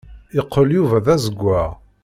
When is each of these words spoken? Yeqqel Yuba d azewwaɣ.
Yeqqel 0.35 0.69
Yuba 0.77 0.97
d 1.05 1.07
azewwaɣ. 1.15 1.69